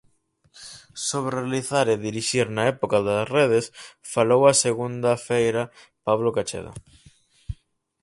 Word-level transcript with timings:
Sobre 1.07 1.33
realizar 1.35 1.85
e 1.93 1.95
dirixir 2.07 2.45
na 2.55 2.63
época 2.73 2.97
das 3.07 3.25
redes 3.35 3.65
falou 4.13 4.41
a 4.51 4.59
segunda 4.65 5.11
feira 5.27 5.63
Pablo 6.05 6.29
Cacheda. 6.37 6.73